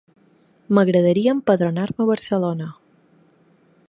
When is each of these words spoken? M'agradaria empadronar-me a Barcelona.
M'agradaria 0.77 1.35
empadronar-me 1.37 2.05
a 2.05 2.07
Barcelona. 2.13 2.71